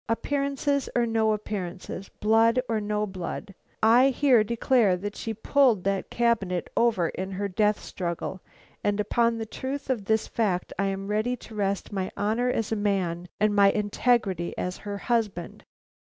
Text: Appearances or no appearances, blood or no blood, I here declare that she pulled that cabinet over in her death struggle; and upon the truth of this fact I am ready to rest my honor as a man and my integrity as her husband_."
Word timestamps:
Appearances 0.09 0.89
or 0.95 1.05
no 1.05 1.31
appearances, 1.31 2.09
blood 2.09 2.59
or 2.67 2.81
no 2.81 3.05
blood, 3.05 3.53
I 3.83 4.09
here 4.09 4.43
declare 4.43 4.97
that 4.97 5.15
she 5.15 5.31
pulled 5.31 5.83
that 5.83 6.09
cabinet 6.09 6.71
over 6.75 7.09
in 7.09 7.29
her 7.33 7.47
death 7.47 7.79
struggle; 7.79 8.41
and 8.83 8.99
upon 8.99 9.37
the 9.37 9.45
truth 9.45 9.91
of 9.91 10.05
this 10.05 10.27
fact 10.27 10.73
I 10.79 10.85
am 10.87 11.05
ready 11.07 11.35
to 11.35 11.53
rest 11.53 11.93
my 11.93 12.09
honor 12.17 12.49
as 12.49 12.71
a 12.71 12.75
man 12.75 13.27
and 13.39 13.53
my 13.55 13.69
integrity 13.69 14.57
as 14.57 14.77
her 14.77 15.03
husband_." 15.05 15.61